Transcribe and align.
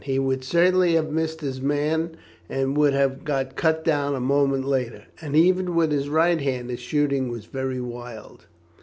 He 0.03 0.17
would 0.17 0.43
certainly 0.43 0.93
have 0.95 1.11
missed 1.11 1.41
his 1.41 1.61
man 1.61 2.17
and 2.49 2.75
would 2.75 2.93
have 2.93 3.23
got 3.23 3.55
cut 3.55 3.83
down 3.85 4.15
a 4.15 4.19
moment 4.19 4.65
later, 4.65 5.03
and 5.21 5.35
even 5.35 5.75
with 5.75 5.91
his 5.91 6.09
right 6.09 6.41
hand 6.41 6.71
his 6.71 6.79
shooting 6.79 7.29
was 7.29 7.45
very 7.45 7.79
wild." 7.79 8.47